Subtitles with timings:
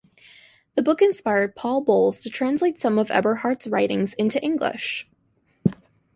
[0.73, 5.07] The book inspired Paul Bowles to translate some of Eberhardt's writings into English.